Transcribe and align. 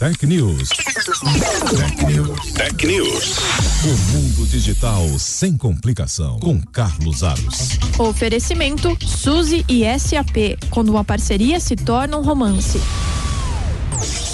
Tech 0.00 0.24
News. 0.24 0.70
Tech 0.70 2.06
News. 2.06 2.52
Tech 2.54 2.86
News. 2.86 3.36
O 3.84 4.12
mundo 4.14 4.46
digital 4.46 5.06
sem 5.18 5.58
complicação. 5.58 6.40
Com 6.40 6.58
Carlos 6.58 7.22
Aros. 7.22 7.78
Oferecimento 7.98 8.96
Suzy 9.06 9.62
e 9.68 9.82
SAP. 9.98 10.56
Quando 10.70 10.88
uma 10.88 11.04
parceria 11.04 11.60
se 11.60 11.76
torna 11.76 12.16
um 12.16 12.22
romance. 12.22 12.80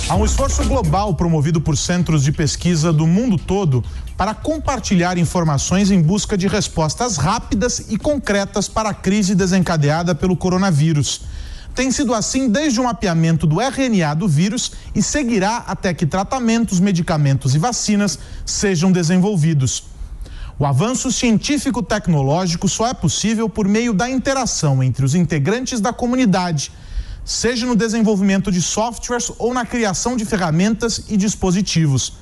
Há 0.09 0.15
um 0.15 0.25
esforço 0.25 0.63
global 0.67 1.15
promovido 1.15 1.61
por 1.61 1.77
centros 1.77 2.23
de 2.23 2.31
pesquisa 2.31 2.93
do 2.93 3.05
mundo 3.05 3.37
todo 3.37 3.85
para 4.17 4.35
compartilhar 4.35 5.19
informações 5.19 5.91
em 5.91 6.01
busca 6.01 6.39
de 6.39 6.47
respostas 6.47 7.17
rápidas 7.17 7.87
e 7.89 7.99
concretas 7.99 8.69
para 8.69 8.91
a 8.91 8.95
crise 8.95 9.35
desencadeada 9.35 10.15
pelo 10.15 10.37
coronavírus. 10.37 11.23
Tem 11.77 11.91
sido 11.91 12.15
assim 12.15 12.49
desde 12.49 12.81
o 12.81 12.85
mapeamento 12.85 13.47
do 13.47 13.61
RNA 13.61 14.15
do 14.15 14.27
vírus 14.27 14.73
e 14.95 15.03
seguirá 15.03 15.59
até 15.67 15.93
que 15.93 16.07
tratamentos, 16.07 16.81
medicamentos 16.81 17.55
e 17.55 17.59
vacinas 17.59 18.19
sejam 18.47 18.91
desenvolvidos. 18.91 19.85
O 20.59 20.65
avanço 20.65 21.13
científico-tecnológico 21.13 22.67
só 22.67 22.87
é 22.87 22.95
possível 22.95 23.47
por 23.47 23.69
meio 23.69 23.93
da 23.93 24.09
interação 24.09 24.83
entre 24.83 25.05
os 25.05 25.15
integrantes 25.15 25.79
da 25.79 25.93
comunidade, 25.93 26.73
seja 27.23 27.67
no 27.67 27.77
desenvolvimento 27.77 28.51
de 28.51 28.63
softwares 28.63 29.31
ou 29.39 29.53
na 29.53 29.67
criação 29.67 30.17
de 30.17 30.25
ferramentas 30.25 31.05
e 31.11 31.17
dispositivos. 31.19 32.15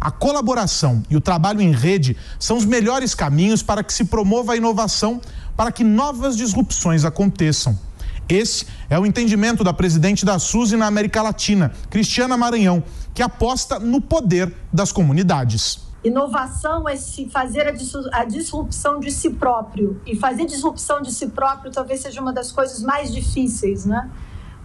A 0.00 0.12
colaboração 0.12 1.02
e 1.10 1.16
o 1.16 1.20
trabalho 1.20 1.60
em 1.60 1.72
rede 1.72 2.16
são 2.38 2.56
os 2.56 2.64
melhores 2.64 3.12
caminhos 3.12 3.60
para 3.60 3.82
que 3.82 3.92
se 3.92 4.04
promova 4.04 4.52
a 4.52 4.56
inovação, 4.56 5.20
para 5.56 5.72
que 5.72 5.82
novas 5.82 6.36
disrupções 6.36 7.04
aconteçam. 7.04 7.89
Esse 8.30 8.64
é 8.88 8.96
o 8.96 9.04
entendimento 9.04 9.64
da 9.64 9.72
presidente 9.72 10.24
da 10.24 10.38
SUSE 10.38 10.76
na 10.76 10.86
América 10.86 11.20
Latina, 11.20 11.72
Cristiana 11.90 12.36
Maranhão, 12.36 12.82
que 13.12 13.22
aposta 13.22 13.80
no 13.80 14.00
poder 14.00 14.54
das 14.72 14.92
comunidades. 14.92 15.90
Inovação 16.04 16.88
é 16.88 16.96
se 16.96 17.28
fazer 17.28 17.66
a 18.12 18.24
disrupção 18.24 19.00
de 19.00 19.10
si 19.10 19.30
próprio. 19.30 20.00
E 20.06 20.16
fazer 20.16 20.46
disrupção 20.46 21.02
de 21.02 21.12
si 21.12 21.26
próprio 21.26 21.72
talvez 21.72 22.00
seja 22.00 22.20
uma 22.20 22.32
das 22.32 22.52
coisas 22.52 22.80
mais 22.82 23.12
difíceis, 23.12 23.84
né? 23.84 24.08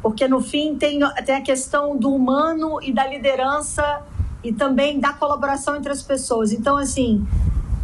Porque 0.02 0.28
no 0.28 0.40
fim 0.40 0.76
tem, 0.76 1.00
tem 1.26 1.36
a 1.36 1.42
questão 1.42 1.98
do 1.98 2.14
humano 2.14 2.78
e 2.84 2.94
da 2.94 3.08
liderança 3.08 4.04
e 4.44 4.54
também 4.54 5.00
da 5.00 5.12
colaboração 5.12 5.76
entre 5.76 5.92
as 5.92 6.04
pessoas. 6.04 6.54
Então, 6.54 6.78
assim, 6.78 7.28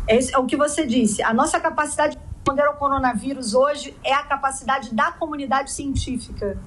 é, 0.07 0.19
é 0.31 0.37
o 0.37 0.45
que 0.45 0.55
você 0.55 0.85
disse. 0.85 1.23
A 1.23 1.33
nossa 1.33 1.59
capacidade 1.59 2.17
responder 2.41 2.63
ao 2.63 2.73
coronavírus 2.73 3.53
hoje 3.53 3.95
é 4.03 4.13
a 4.13 4.23
capacidade 4.23 4.95
da 4.95 5.11
comunidade 5.11 5.71
científica. 5.71 6.57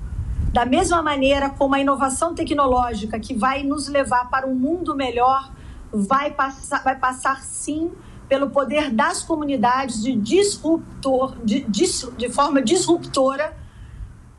Da 0.52 0.64
mesma 0.64 1.02
maneira 1.02 1.50
como 1.50 1.74
a 1.74 1.80
inovação 1.80 2.32
tecnológica 2.32 3.18
que 3.18 3.34
vai 3.34 3.64
nos 3.64 3.88
levar 3.88 4.30
para 4.30 4.46
um 4.46 4.54
mundo 4.54 4.94
melhor 4.94 5.52
vai 5.92 6.30
passar, 6.30 6.84
vai 6.84 6.96
passar 6.96 7.42
sim 7.42 7.90
pelo 8.28 8.50
poder 8.50 8.92
das 8.92 9.24
comunidades 9.24 10.00
de 10.00 10.14
disruptor, 10.14 11.36
de, 11.44 11.62
de, 11.62 11.84
de 12.16 12.28
forma 12.30 12.62
disruptora, 12.62 13.56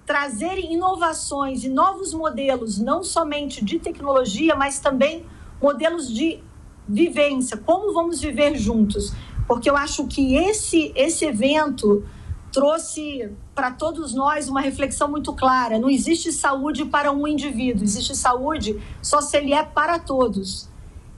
trazerem 0.06 0.74
inovações 0.74 1.66
e 1.66 1.70
novos 1.70 2.14
modelos, 2.14 2.80
não 2.80 3.04
somente 3.04 3.64
de 3.64 3.78
tecnologia, 3.78 4.56
mas 4.56 4.80
também 4.80 5.26
modelos 5.62 6.08
de 6.08 6.42
vivência, 6.88 7.58
como 7.58 7.94
vamos 7.94 8.22
viver 8.22 8.56
juntos 8.56 9.14
porque 9.48 9.70
eu 9.70 9.76
acho 9.76 10.08
que 10.08 10.36
esse, 10.36 10.92
esse 10.96 11.26
evento 11.26 12.04
trouxe 12.52 13.32
para 13.54 13.72
todos 13.72 14.14
nós 14.14 14.48
uma 14.48 14.62
reflexão 14.62 15.10
muito 15.10 15.34
clara. 15.34 15.78
Não 15.78 15.90
existe 15.90 16.32
saúde 16.32 16.86
para 16.86 17.12
um 17.12 17.28
indivíduo, 17.28 17.84
existe 17.84 18.16
saúde 18.16 18.82
só 19.02 19.22
se 19.22 19.38
ele 19.38 19.54
é 19.54 19.64
para 19.64 20.00
todos. 20.00 20.70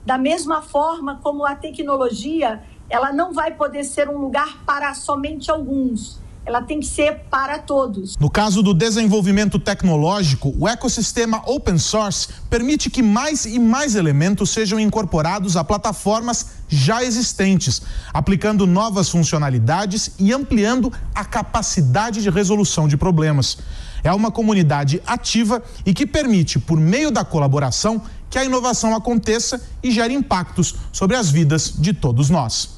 Da 0.04 0.18
mesma 0.18 0.62
forma 0.62 1.20
como 1.22 1.44
a 1.44 1.54
tecnologia, 1.54 2.62
ela 2.88 3.12
não 3.12 3.32
vai 3.32 3.54
poder 3.54 3.84
ser 3.84 4.08
um 4.08 4.18
lugar 4.18 4.64
para 4.64 4.94
somente 4.94 5.50
alguns 5.50 6.20
ela 6.48 6.62
tem 6.62 6.80
que 6.80 6.86
ser 6.86 7.26
para 7.30 7.58
todos. 7.58 8.16
No 8.16 8.30
caso 8.30 8.62
do 8.62 8.72
desenvolvimento 8.72 9.58
tecnológico, 9.58 10.54
o 10.58 10.66
ecossistema 10.66 11.42
open 11.44 11.76
source 11.76 12.28
permite 12.48 12.88
que 12.88 13.02
mais 13.02 13.44
e 13.44 13.58
mais 13.58 13.94
elementos 13.94 14.48
sejam 14.48 14.80
incorporados 14.80 15.58
a 15.58 15.62
plataformas 15.62 16.46
já 16.66 17.04
existentes, 17.04 17.82
aplicando 18.14 18.66
novas 18.66 19.10
funcionalidades 19.10 20.12
e 20.18 20.32
ampliando 20.32 20.90
a 21.14 21.22
capacidade 21.22 22.22
de 22.22 22.30
resolução 22.30 22.88
de 22.88 22.96
problemas. 22.96 23.58
É 24.02 24.10
uma 24.10 24.30
comunidade 24.30 25.02
ativa 25.06 25.62
e 25.84 25.92
que 25.92 26.06
permite, 26.06 26.58
por 26.58 26.80
meio 26.80 27.10
da 27.10 27.26
colaboração, 27.26 28.00
que 28.30 28.38
a 28.38 28.44
inovação 28.44 28.96
aconteça 28.96 29.60
e 29.82 29.90
gere 29.90 30.14
impactos 30.14 30.74
sobre 30.92 31.14
as 31.14 31.30
vidas 31.30 31.74
de 31.76 31.92
todos 31.92 32.30
nós. 32.30 32.77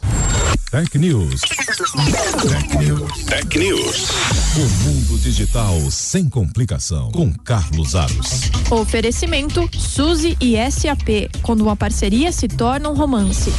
Tech 0.70 0.96
News. 0.96 1.40
Tech 1.40 2.78
News. 2.78 3.24
Tech 3.24 3.58
News. 3.58 4.08
O 4.56 4.84
mundo 4.84 5.18
digital 5.18 5.90
sem 5.90 6.28
complicação. 6.28 7.10
Com 7.10 7.34
Carlos 7.34 7.96
Aros. 7.96 8.52
Oferecimento 8.70 9.68
Suzy 9.76 10.38
e 10.40 10.54
SAP. 10.70 11.28
Quando 11.42 11.62
uma 11.62 11.74
parceria 11.74 12.30
se 12.30 12.46
torna 12.46 12.88
um 12.88 12.94
romance. 12.94 13.50